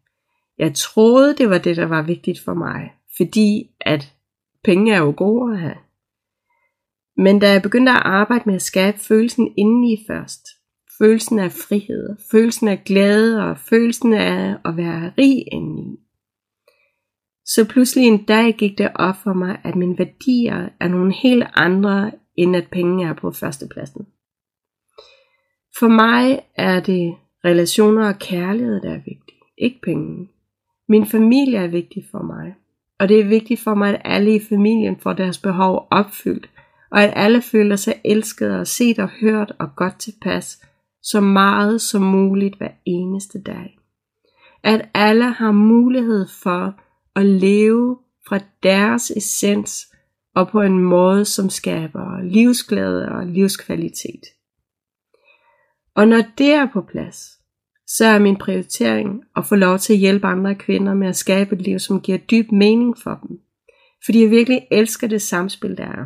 Jeg 0.57 0.73
troede, 0.75 1.35
det 1.37 1.49
var 1.49 1.57
det, 1.57 1.77
der 1.77 1.85
var 1.85 2.01
vigtigt 2.01 2.39
for 2.39 2.53
mig, 2.53 2.93
fordi 3.17 3.69
at 3.81 4.13
penge 4.63 4.93
er 4.93 4.97
jo 4.97 5.13
gode 5.17 5.53
at 5.53 5.59
have. 5.59 5.77
Men 7.17 7.39
da 7.39 7.51
jeg 7.51 7.61
begyndte 7.61 7.91
at 7.91 8.01
arbejde 8.05 8.43
med 8.45 8.55
at 8.55 8.61
skabe 8.61 8.99
følelsen 8.99 9.53
indeni 9.57 10.03
først, 10.07 10.47
følelsen 10.97 11.39
af 11.39 11.51
frihed, 11.51 12.15
følelsen 12.31 12.67
af 12.67 12.83
glæde 12.85 13.43
og 13.49 13.57
følelsen 13.57 14.13
af 14.13 14.55
at 14.65 14.77
være 14.77 15.13
rig 15.17 15.43
indeni, 15.51 16.02
så 17.45 17.65
pludselig 17.69 18.07
en 18.07 18.23
dag 18.23 18.53
gik 18.53 18.77
det 18.77 18.91
op 18.95 19.15
for 19.23 19.33
mig, 19.33 19.59
at 19.63 19.75
mine 19.75 19.97
værdier 19.97 20.69
er 20.79 20.87
nogle 20.87 21.13
helt 21.13 21.43
andre, 21.55 22.11
end 22.35 22.55
at 22.55 22.67
penge 22.71 23.07
er 23.07 23.13
på 23.13 23.31
førstepladsen. 23.31 24.07
For 25.79 25.87
mig 25.87 26.39
er 26.55 26.79
det 26.79 27.15
relationer 27.45 28.07
og 28.07 28.19
kærlighed, 28.19 28.81
der 28.81 28.89
er 28.89 28.97
vigtigt, 29.05 29.43
ikke 29.57 29.79
penge. 29.83 30.29
Min 30.89 31.05
familie 31.05 31.57
er 31.57 31.67
vigtig 31.67 32.05
for 32.11 32.21
mig, 32.21 32.55
og 32.99 33.09
det 33.09 33.19
er 33.19 33.27
vigtigt 33.27 33.59
for 33.59 33.73
mig, 33.73 33.89
at 33.89 34.01
alle 34.05 34.35
i 34.35 34.39
familien 34.49 34.99
får 34.99 35.13
deres 35.13 35.37
behov 35.37 35.87
opfyldt, 35.91 36.49
og 36.91 37.03
at 37.03 37.13
alle 37.15 37.41
føler 37.41 37.75
sig 37.75 38.01
elsket 38.05 38.51
og 38.59 38.67
set 38.67 38.99
og 38.99 39.09
hørt 39.09 39.51
og 39.59 39.75
godt 39.75 39.99
tilpas, 39.99 40.61
så 41.03 41.21
meget 41.21 41.81
som 41.81 42.01
muligt 42.01 42.57
hver 42.57 42.71
eneste 42.85 43.41
dag. 43.41 43.79
At 44.63 44.89
alle 44.93 45.31
har 45.31 45.51
mulighed 45.51 46.27
for 46.43 46.79
at 47.15 47.25
leve 47.25 47.97
fra 48.27 48.39
deres 48.63 49.11
essens 49.11 49.87
og 50.35 50.49
på 50.49 50.61
en 50.61 50.79
måde, 50.79 51.25
som 51.25 51.49
skaber 51.49 52.21
livsglæde 52.21 53.09
og 53.09 53.25
livskvalitet. 53.25 54.21
Og 55.95 56.07
når 56.07 56.23
det 56.37 56.49
er 56.49 56.67
på 56.73 56.81
plads, 56.81 57.17
så 57.87 58.05
er 58.05 58.19
min 58.19 58.37
prioritering 58.37 59.23
at 59.35 59.45
få 59.45 59.55
lov 59.55 59.79
til 59.79 59.93
at 59.93 59.99
hjælpe 59.99 60.27
andre 60.27 60.55
kvinder 60.55 60.93
med 60.93 61.07
at 61.07 61.15
skabe 61.15 61.55
et 61.55 61.61
liv, 61.61 61.79
som 61.79 62.01
giver 62.01 62.17
dyb 62.17 62.51
mening 62.51 62.97
for 63.03 63.19
dem. 63.27 63.39
Fordi 64.05 64.21
jeg 64.21 64.29
virkelig 64.29 64.67
elsker 64.71 65.07
det 65.07 65.21
samspil, 65.21 65.77
der 65.77 65.85
er. 65.85 66.05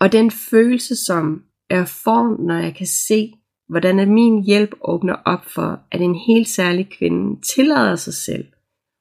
Og 0.00 0.12
den 0.12 0.30
følelse, 0.30 0.96
som 0.96 1.42
er 1.70 1.84
form, 1.84 2.40
når 2.40 2.54
jeg 2.54 2.74
kan 2.74 2.86
se, 2.86 3.32
hvordan 3.68 3.98
at 3.98 4.08
min 4.08 4.44
hjælp 4.44 4.74
åbner 4.80 5.14
op 5.14 5.44
for, 5.44 5.80
at 5.90 6.00
en 6.00 6.14
helt 6.14 6.48
særlig 6.48 6.88
kvinde 6.98 7.40
tillader 7.54 7.96
sig 7.96 8.14
selv 8.14 8.44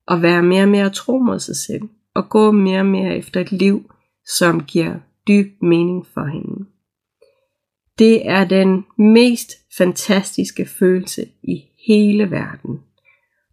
at 0.07 0.21
være 0.21 0.43
mere 0.43 0.63
og 0.63 0.69
mere 0.69 0.89
tro 0.89 1.17
mod 1.17 1.39
sig 1.39 1.55
selv, 1.55 1.81
og 2.15 2.29
gå 2.29 2.51
mere 2.51 2.79
og 2.79 2.85
mere 2.85 3.17
efter 3.17 3.41
et 3.41 3.51
liv, 3.51 3.91
som 4.37 4.63
giver 4.63 4.99
dyb 5.27 5.61
mening 5.61 6.07
for 6.13 6.25
hende. 6.25 6.69
Det 7.99 8.29
er 8.29 8.45
den 8.45 8.85
mest 8.97 9.51
fantastiske 9.77 10.65
følelse 10.65 11.25
i 11.43 11.63
hele 11.87 12.31
verden. 12.31 12.79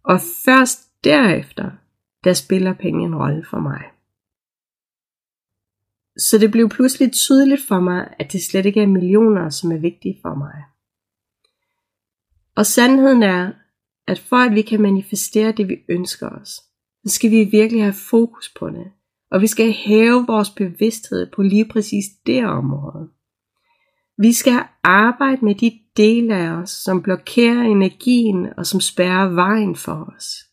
Og 0.03 0.19
først 0.45 1.03
derefter, 1.03 1.71
der 2.23 2.33
spiller 2.33 2.73
penge 2.73 3.05
en 3.05 3.15
rolle 3.15 3.45
for 3.49 3.59
mig. 3.59 3.83
Så 6.17 6.37
det 6.37 6.51
blev 6.51 6.69
pludselig 6.69 7.11
tydeligt 7.11 7.61
for 7.67 7.79
mig, 7.79 8.13
at 8.19 8.31
det 8.31 8.43
slet 8.43 8.65
ikke 8.65 8.81
er 8.81 8.87
millioner, 8.87 9.49
som 9.49 9.71
er 9.71 9.77
vigtige 9.77 10.19
for 10.21 10.35
mig. 10.35 10.63
Og 12.55 12.65
sandheden 12.65 13.23
er, 13.23 13.51
at 14.07 14.19
for 14.19 14.35
at 14.35 14.55
vi 14.55 14.61
kan 14.61 14.81
manifestere 14.81 15.51
det, 15.51 15.69
vi 15.69 15.77
ønsker 15.89 16.29
os, 16.29 16.49
så 17.05 17.13
skal 17.15 17.31
vi 17.31 17.43
virkelig 17.43 17.83
have 17.83 17.93
fokus 17.93 18.53
på 18.59 18.69
det. 18.69 18.91
Og 19.31 19.41
vi 19.41 19.47
skal 19.47 19.71
hæve 19.71 20.25
vores 20.27 20.49
bevidsthed 20.49 21.31
på 21.35 21.41
lige 21.41 21.65
præcis 21.65 22.05
det 22.25 22.45
område. 22.45 23.09
Vi 24.17 24.33
skal 24.33 24.63
arbejde 24.83 25.45
med 25.45 25.55
de 25.55 25.79
dele 25.97 26.35
af 26.35 26.49
os, 26.49 26.69
som 26.69 27.01
blokerer 27.01 27.61
energien 27.61 28.47
og 28.57 28.65
som 28.65 28.81
spærrer 28.81 29.29
vejen 29.29 29.75
for 29.75 30.13
os. 30.15 30.45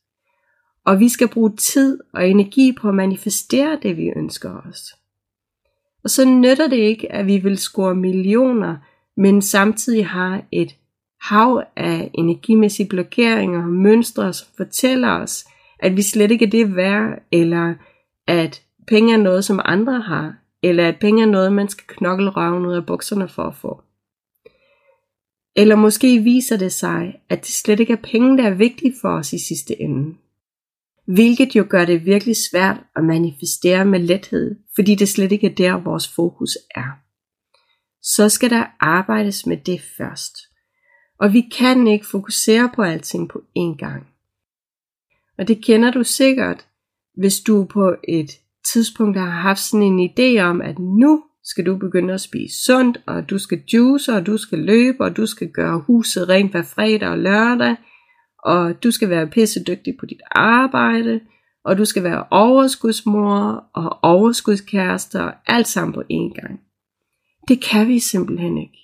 Og 0.84 1.00
vi 1.00 1.08
skal 1.08 1.28
bruge 1.28 1.56
tid 1.56 2.00
og 2.14 2.28
energi 2.28 2.72
på 2.72 2.88
at 2.88 2.94
manifestere 2.94 3.78
det, 3.82 3.96
vi 3.96 4.12
ønsker 4.16 4.60
os. 4.68 4.94
Og 6.04 6.10
så 6.10 6.24
nytter 6.24 6.68
det 6.68 6.76
ikke, 6.76 7.12
at 7.12 7.26
vi 7.26 7.38
vil 7.38 7.58
score 7.58 7.94
millioner, 7.94 8.76
men 9.16 9.42
samtidig 9.42 10.06
har 10.06 10.42
et 10.52 10.76
hav 11.22 11.62
af 11.76 12.10
energimæssige 12.14 12.88
blokeringer 12.88 13.62
og 13.62 13.68
mønstre, 13.68 14.32
som 14.32 14.48
fortæller 14.56 15.10
os, 15.10 15.44
at 15.78 15.96
vi 15.96 16.02
slet 16.02 16.30
ikke 16.30 16.44
er 16.44 16.50
det 16.50 16.76
værd, 16.76 17.22
eller 17.32 17.74
at 18.26 18.62
penge 18.86 19.14
er 19.14 19.18
noget, 19.18 19.44
som 19.44 19.60
andre 19.64 20.00
har, 20.00 20.34
eller 20.62 20.88
at 20.88 20.98
penge 21.00 21.22
er 21.22 21.26
noget, 21.26 21.52
man 21.52 21.68
skal 21.68 21.84
knokle 21.88 22.28
røven 22.30 22.66
ud 22.66 22.74
af 22.74 22.86
bukserne 22.86 23.28
for 23.28 23.42
at 23.42 23.56
få. 23.56 23.82
Eller 25.56 25.76
måske 25.76 26.18
viser 26.18 26.56
det 26.56 26.72
sig, 26.72 27.20
at 27.28 27.38
det 27.38 27.54
slet 27.54 27.80
ikke 27.80 27.92
er 27.92 28.10
penge, 28.12 28.38
der 28.38 28.44
er 28.44 28.54
vigtige 28.54 28.94
for 29.00 29.08
os 29.08 29.32
i 29.32 29.38
sidste 29.38 29.80
ende. 29.80 30.14
Hvilket 31.06 31.56
jo 31.56 31.66
gør 31.68 31.84
det 31.84 32.06
virkelig 32.06 32.36
svært 32.36 32.76
at 32.96 33.04
manifestere 33.04 33.84
med 33.84 34.00
lethed, 34.00 34.56
fordi 34.74 34.94
det 34.94 35.08
slet 35.08 35.32
ikke 35.32 35.46
er 35.46 35.54
der, 35.54 35.72
vores 35.72 36.08
fokus 36.08 36.58
er. 36.74 36.98
Så 38.02 38.28
skal 38.28 38.50
der 38.50 38.64
arbejdes 38.80 39.46
med 39.46 39.56
det 39.56 39.80
først. 39.98 40.51
Og 41.22 41.32
vi 41.32 41.40
kan 41.40 41.86
ikke 41.86 42.06
fokusere 42.06 42.70
på 42.74 42.82
alting 42.82 43.28
på 43.28 43.42
én 43.58 43.76
gang. 43.76 44.06
Og 45.38 45.48
det 45.48 45.64
kender 45.64 45.90
du 45.90 46.04
sikkert, 46.04 46.66
hvis 47.16 47.40
du 47.40 47.64
på 47.64 47.94
et 48.08 48.30
tidspunkt 48.72 49.18
har 49.18 49.30
haft 49.30 49.60
sådan 49.60 49.86
en 49.86 50.10
idé 50.10 50.40
om, 50.40 50.60
at 50.60 50.78
nu 50.78 51.24
skal 51.44 51.66
du 51.66 51.76
begynde 51.76 52.14
at 52.14 52.20
spise 52.20 52.64
sundt, 52.64 53.02
og 53.06 53.30
du 53.30 53.38
skal 53.38 53.62
juice, 53.72 54.12
og 54.12 54.26
du 54.26 54.36
skal 54.36 54.58
løbe, 54.58 55.04
og 55.04 55.16
du 55.16 55.26
skal 55.26 55.50
gøre 55.50 55.78
huset 55.78 56.28
rent 56.28 56.50
hver 56.50 56.62
fredag 56.62 57.08
og 57.08 57.18
lørdag, 57.18 57.76
og 58.44 58.82
du 58.82 58.90
skal 58.90 59.10
være 59.10 59.26
pissedygtig 59.26 59.96
på 60.00 60.06
dit 60.06 60.22
arbejde, 60.30 61.20
og 61.64 61.78
du 61.78 61.84
skal 61.84 62.04
være 62.04 62.24
overskudsmor 62.30 63.64
og 63.72 63.98
overskudskæreste 64.02 65.24
og 65.24 65.32
alt 65.46 65.68
sammen 65.68 65.94
på 65.94 66.00
én 66.00 66.40
gang. 66.40 66.60
Det 67.48 67.64
kan 67.64 67.88
vi 67.88 67.98
simpelthen 67.98 68.58
ikke. 68.58 68.81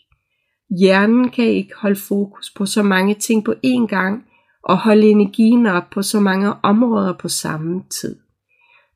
Hjernen 0.70 1.30
kan 1.30 1.44
ikke 1.44 1.75
holde 1.76 2.00
fokus 2.00 2.50
på 2.56 2.66
så 2.66 2.82
mange 2.82 3.14
ting 3.14 3.44
på 3.44 3.54
én 3.66 3.87
gang, 3.87 4.25
og 4.62 4.78
holde 4.78 5.10
energien 5.10 5.66
op 5.66 5.90
på 5.90 6.02
så 6.02 6.20
mange 6.20 6.52
områder 6.62 7.12
på 7.12 7.28
samme 7.28 7.82
tid. 7.90 8.16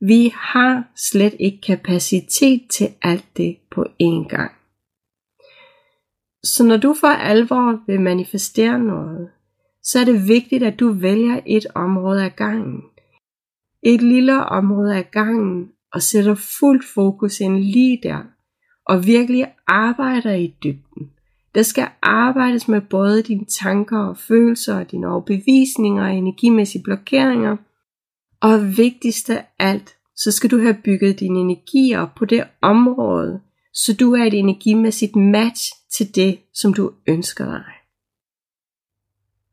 Vi 0.00 0.32
har 0.34 0.84
slet 0.96 1.34
ikke 1.40 1.60
kapacitet 1.60 2.62
til 2.70 2.88
alt 3.02 3.26
det 3.36 3.56
på 3.70 3.82
én 3.82 4.28
gang. 4.28 4.52
Så 6.44 6.64
når 6.64 6.76
du 6.76 6.94
for 7.00 7.06
alvor 7.06 7.80
vil 7.86 8.00
manifestere 8.00 8.78
noget, 8.78 9.30
så 9.82 9.98
er 10.00 10.04
det 10.04 10.28
vigtigt, 10.28 10.62
at 10.62 10.80
du 10.80 10.92
vælger 10.92 11.40
et 11.46 11.66
område 11.74 12.24
af 12.24 12.36
gangen. 12.36 12.82
Et 13.82 14.02
lille 14.02 14.44
område 14.44 14.96
af 14.96 15.10
gangen, 15.10 15.68
og 15.92 16.02
sætter 16.02 16.34
fuldt 16.34 16.84
fokus 16.94 17.40
ind 17.40 17.56
lige 17.56 18.00
der, 18.02 18.24
og 18.86 19.06
virkelig 19.06 19.54
arbejder 19.66 20.34
i 20.34 20.54
dybden. 20.64 21.10
Der 21.54 21.62
skal 21.62 21.88
arbejdes 22.02 22.68
med 22.68 22.80
både 22.80 23.23
dine 23.23 23.44
tanker 23.44 23.99
og 23.99 24.16
følelser, 24.16 24.78
og 24.78 24.90
dine 24.90 25.09
overbevisninger 25.09 26.04
og 26.04 26.14
energimæssige 26.14 26.82
blokeringer. 26.82 27.56
Og 28.40 28.76
vigtigst 28.76 29.30
af 29.30 29.47
alt, 29.59 29.97
så 30.16 30.30
skal 30.30 30.50
du 30.50 30.59
have 30.59 30.76
bygget 30.85 31.21
din 31.21 31.37
energi 31.37 31.94
op 31.94 32.14
på 32.14 32.25
det 32.25 32.44
område, 32.62 33.40
så 33.75 33.97
du 34.00 34.12
er 34.12 34.25
et 34.25 34.35
energimæssigt 34.35 35.16
match 35.16 35.73
til 35.97 36.14
det, 36.14 36.38
som 36.54 36.75
du 36.75 36.92
ønsker 37.06 37.44
dig. 37.44 37.64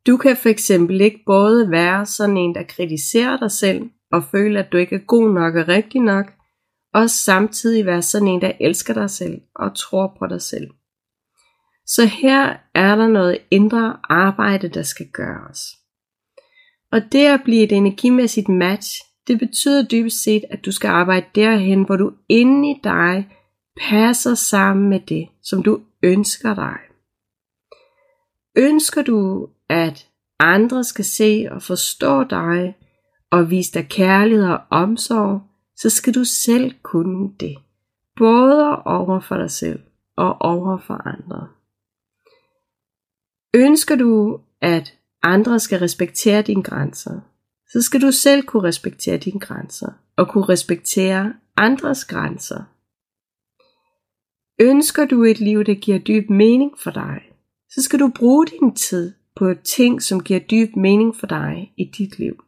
Du 0.07 0.17
kan 0.17 0.37
for 0.37 0.49
eksempel 0.49 1.01
ikke 1.01 1.23
både 1.25 1.71
være 1.71 2.05
sådan 2.05 2.37
en, 2.37 2.55
der 2.55 2.63
kritiserer 2.63 3.37
dig 3.37 3.51
selv 3.51 3.89
og 4.11 4.23
føle, 4.23 4.59
at 4.59 4.71
du 4.71 4.77
ikke 4.77 4.95
er 4.95 4.99
god 5.07 5.33
nok 5.33 5.55
og 5.55 5.67
rigtig 5.67 6.01
nok, 6.01 6.33
og 6.93 7.09
samtidig 7.09 7.85
være 7.85 8.01
sådan 8.01 8.27
en, 8.27 8.41
der 8.41 8.51
elsker 8.59 8.93
dig 8.93 9.09
selv 9.09 9.41
og 9.55 9.75
tror 9.75 10.15
på 10.19 10.27
dig 10.27 10.41
selv. 10.41 10.67
Så 11.95 12.05
her 12.05 12.57
er 12.75 12.95
der 12.95 13.07
noget 13.07 13.37
indre 13.51 13.97
arbejde, 14.03 14.67
der 14.67 14.83
skal 14.83 15.07
gøres. 15.13 15.59
Og 16.91 17.01
det 17.11 17.25
at 17.25 17.41
blive 17.43 17.63
et 17.63 17.71
energimæssigt 17.71 18.49
match, 18.49 19.01
det 19.27 19.39
betyder 19.39 19.87
dybest 19.87 20.23
set, 20.23 20.43
at 20.49 20.65
du 20.65 20.71
skal 20.71 20.87
arbejde 20.87 21.25
derhen, 21.35 21.83
hvor 21.83 21.95
du 21.95 22.11
inde 22.29 22.69
i 22.69 22.79
dig 22.83 23.29
passer 23.81 24.35
sammen 24.35 24.89
med 24.89 24.99
det, 24.99 25.27
som 25.43 25.63
du 25.63 25.81
ønsker 26.03 26.55
dig. 26.55 26.77
Ønsker 28.57 29.01
du, 29.01 29.49
at 29.69 30.07
andre 30.39 30.83
skal 30.83 31.05
se 31.05 31.47
og 31.51 31.61
forstå 31.61 32.23
dig 32.23 32.75
og 33.31 33.49
vise 33.49 33.73
dig 33.73 33.89
kærlighed 33.89 34.45
og 34.45 34.61
omsorg, 34.69 35.41
så 35.75 35.89
skal 35.89 36.15
du 36.15 36.23
selv 36.23 36.75
kunne 36.83 37.33
det. 37.39 37.55
Både 38.17 38.83
over 38.83 39.19
for 39.19 39.37
dig 39.37 39.51
selv 39.51 39.79
og 40.17 40.41
over 40.41 40.77
for 40.77 41.07
andre. 41.07 41.58
Ønsker 43.55 43.95
du, 43.95 44.39
at 44.61 44.97
andre 45.23 45.59
skal 45.59 45.79
respektere 45.79 46.41
dine 46.41 46.63
grænser, 46.63 47.19
så 47.67 47.81
skal 47.81 48.01
du 48.01 48.11
selv 48.11 48.43
kunne 48.43 48.63
respektere 48.63 49.17
dine 49.17 49.39
grænser 49.39 49.91
og 50.15 50.29
kunne 50.29 50.49
respektere 50.49 51.33
andres 51.57 52.05
grænser. 52.05 52.63
Ønsker 54.61 55.05
du 55.05 55.23
et 55.23 55.39
liv, 55.39 55.63
der 55.63 55.73
giver 55.73 55.99
dyb 55.99 56.29
mening 56.29 56.71
for 56.83 56.91
dig, 56.91 57.21
så 57.69 57.81
skal 57.81 57.99
du 57.99 58.11
bruge 58.15 58.45
din 58.47 58.75
tid 58.75 59.13
på 59.35 59.53
ting, 59.53 60.01
som 60.01 60.23
giver 60.23 60.39
dyb 60.39 60.75
mening 60.75 61.15
for 61.15 61.27
dig 61.27 61.73
i 61.77 61.83
dit 61.97 62.19
liv. 62.19 62.43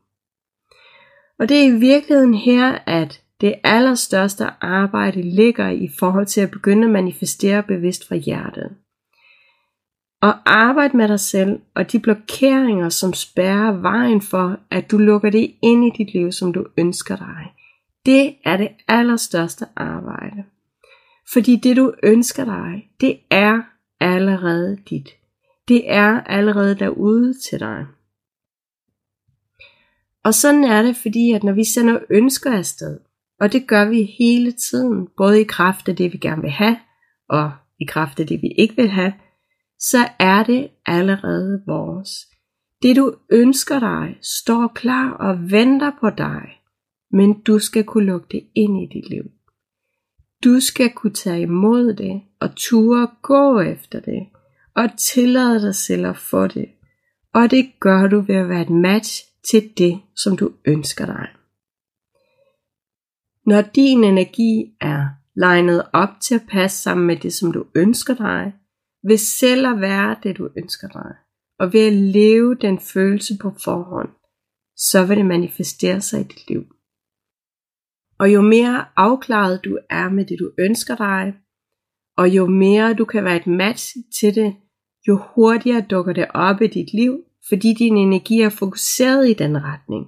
Og 1.40 1.50
det 1.50 1.58
er 1.58 1.66
i 1.66 1.80
virkeligheden 1.80 2.34
her, 2.34 2.78
at 2.88 3.24
det 3.42 3.56
allerstørste 3.64 4.46
arbejde 4.62 5.22
ligger 5.22 5.70
i 5.70 5.90
forhold 6.00 6.26
til 6.26 6.42
at 6.42 6.52
begynde 6.52 6.86
at 6.86 6.94
manifestere 6.94 7.64
bevidst 7.64 8.08
fra 8.08 8.16
hjertet. 8.16 8.76
Og 10.22 10.34
arbejde 10.46 10.98
med 10.98 11.08
dig 11.08 11.20
selv 11.20 11.60
og 11.76 11.92
de 11.92 12.00
blokeringer, 12.00 12.90
som 12.90 13.14
spærrer 13.14 13.72
vejen 13.72 14.22
for, 14.22 14.60
at 14.72 14.92
du 14.92 14.98
lukker 14.98 15.30
det 15.30 15.56
ind 15.62 15.86
i 15.86 16.04
dit 16.04 16.14
liv, 16.14 16.32
som 16.32 16.54
du 16.54 16.66
ønsker 16.78 17.16
dig. 17.16 17.54
Det 18.06 18.36
er 18.46 18.58
det 18.58 18.70
allerstørste 18.88 19.66
arbejde. 19.76 20.44
Fordi 21.34 21.56
det 21.56 21.78
du 21.78 21.94
ønsker 22.04 22.46
dig, 22.46 22.90
det 23.02 23.20
er 23.30 23.62
allerede 24.00 24.78
dit. 24.90 25.10
Det 25.68 25.92
er 25.92 26.22
allerede 26.22 26.76
derude 26.76 27.34
til 27.50 27.60
dig. 27.60 27.86
Og 30.24 30.34
sådan 30.34 30.64
er 30.64 30.82
det, 30.82 30.96
fordi 30.96 31.32
at 31.32 31.44
når 31.44 31.54
vi 31.54 31.64
sender 31.64 32.00
ønsker 32.10 32.58
afsted, 32.58 33.00
og 33.40 33.54
det 33.54 33.68
gør 33.68 33.90
vi 33.90 34.04
hele 34.20 34.52
tiden, 34.52 35.08
både 35.18 35.42
i 35.42 35.44
kraft 35.44 35.90
af 35.90 35.96
det 35.96 36.14
vi 36.14 36.18
gerne 36.18 36.42
vil 36.42 36.52
have, 36.52 36.78
og 37.30 37.52
i 37.80 37.86
kraft 37.86 38.20
af 38.20 38.28
det 38.28 38.42
vi 38.42 38.48
ikke 38.58 38.76
vil 38.76 38.90
have, 38.90 39.14
så 39.82 40.10
er 40.20 40.44
det 40.44 40.70
allerede 40.86 41.64
vores. 41.68 42.28
Det 42.82 42.96
du 42.96 43.16
ønsker 43.30 43.80
dig, 43.80 44.18
står 44.22 44.72
klar 44.76 45.12
og 45.12 45.52
venter 45.52 45.92
på 46.00 46.10
dig, 46.10 46.62
men 47.12 47.42
du 47.42 47.60
skal 47.60 47.84
kunne 47.84 48.06
lukke 48.06 48.28
det 48.32 48.44
ind 48.56 48.84
i 48.84 48.98
dit 48.98 49.10
liv. 49.10 49.24
Du 50.44 50.60
skal 50.60 50.92
kunne 50.92 51.14
tage 51.14 51.42
imod 51.42 51.94
det 51.94 52.22
og 52.40 52.56
ture 52.56 53.08
gå 53.22 53.60
efter 53.60 54.00
det 54.00 54.28
og 54.76 54.90
tillade 54.98 55.62
dig 55.62 55.76
selv 55.76 56.06
at 56.06 56.18
få 56.18 56.48
det. 56.48 56.70
Og 57.34 57.52
det 57.52 57.72
gør 57.80 58.08
du 58.08 58.20
ved 58.20 58.36
at 58.36 58.50
være 58.50 58.62
et 58.62 58.70
match 58.70 59.24
til 59.52 59.72
det, 59.78 60.02
som 60.16 60.38
du 60.38 60.52
ønsker 60.66 61.06
dig. 61.06 61.28
Når 63.46 63.62
din 63.62 64.04
energi 64.04 64.76
er 64.82 65.08
legnet 65.36 65.84
op 65.94 66.10
til 66.22 66.36
at 66.36 66.48
passe 66.50 66.82
sammen 66.82 67.08
med 67.08 67.16
det, 67.18 67.34
som 67.34 67.52
du 67.52 67.66
ønsker 67.76 68.14
dig, 68.14 68.54
ved 69.04 69.18
selv 69.18 69.68
at 69.68 69.82
være 69.82 70.16
det, 70.24 70.38
du 70.38 70.50
ønsker 70.58 70.88
dig, 70.88 71.16
og 71.60 71.74
ved 71.74 71.88
at 71.88 71.94
leve 71.94 72.56
den 72.56 72.80
følelse 72.80 73.34
på 73.42 73.52
forhånd, 73.64 74.10
så 74.78 75.06
vil 75.06 75.18
det 75.18 75.26
manifestere 75.26 76.02
sig 76.02 76.20
i 76.20 76.24
dit 76.24 76.50
liv. 76.50 76.64
Og 78.20 78.34
jo 78.34 78.42
mere 78.42 78.86
afklaret 78.96 79.66
du 79.66 79.78
er 79.90 80.10
med 80.10 80.26
det, 80.26 80.40
du 80.40 80.52
ønsker 80.60 80.96
dig, 80.96 81.34
og 82.18 82.30
jo 82.30 82.48
mere 82.48 82.94
du 82.94 83.06
kan 83.06 83.24
være 83.24 83.36
et 83.36 83.48
match 83.48 83.96
til 84.20 84.36
det, 84.36 84.56
jo 85.08 85.20
hurtigere 85.36 85.86
dukker 85.90 86.14
det 86.14 86.28
op 86.34 86.62
i 86.62 86.68
dit 86.68 86.94
liv, 86.94 87.24
fordi 87.50 87.74
din 87.74 87.98
energi 87.98 88.42
er 88.42 88.50
fokuseret 88.50 89.30
i 89.30 89.34
den 89.34 89.64
retning, 89.64 90.06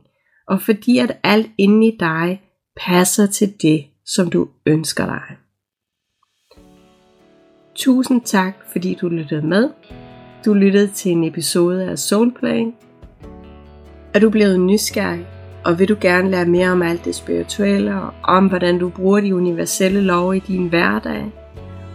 og 0.48 0.62
fordi 0.62 0.98
at 0.98 1.20
alt 1.24 1.52
inde 1.58 1.88
i 1.88 1.98
dig 2.00 2.42
passer 2.78 3.26
til 3.26 3.54
det, 3.62 3.86
som 4.06 4.30
du 4.30 4.50
ønsker 4.66 5.06
dig. 5.06 5.43
Tusind 7.76 8.22
tak, 8.22 8.54
fordi 8.72 8.98
du 9.02 9.08
lyttede 9.08 9.48
med. 9.48 9.70
Du 10.46 10.54
lyttede 10.54 10.88
til 10.88 11.12
en 11.12 11.24
episode 11.24 11.90
af 11.90 12.00
Soulplay. 12.00 12.64
Er 14.14 14.20
du 14.20 14.30
blevet 14.30 14.60
nysgerrig, 14.60 15.26
og 15.66 15.80
vil 15.80 15.90
du 15.90 15.96
gerne 16.02 16.32
lære 16.32 16.46
mere 16.46 16.72
om 16.72 16.82
alt 16.82 17.06
det 17.06 17.16
spirituelle, 17.16 17.96
og 17.96 18.14
om 18.24 18.48
hvordan 18.48 18.80
du 18.80 18.90
bruger 18.90 19.20
de 19.20 19.36
universelle 19.36 20.02
love 20.02 20.38
i 20.38 20.40
din 20.40 20.68
hverdag? 20.68 21.32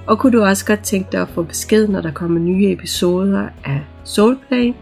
Og 0.06 0.18
kunne 0.18 0.38
du 0.38 0.44
også 0.44 0.66
godt 0.66 0.82
tænke 0.82 1.08
dig 1.12 1.20
at 1.20 1.28
få 1.28 1.42
besked, 1.42 1.88
når 1.88 2.00
der 2.00 2.12
kommer 2.12 2.40
nye 2.40 2.72
episoder 2.72 3.48
af 3.64 3.80
Soulplay, 4.04 4.72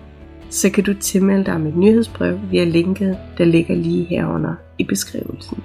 så 0.50 0.70
kan 0.70 0.84
du 0.84 0.94
tilmelde 0.94 1.44
dig 1.44 1.60
mit 1.60 1.76
nyhedsbrev 1.76 2.38
via 2.50 2.64
linket, 2.64 3.18
der 3.38 3.44
ligger 3.44 3.74
lige 3.74 4.04
herunder 4.04 4.54
i 4.78 4.84
beskrivelsen. 4.84 5.62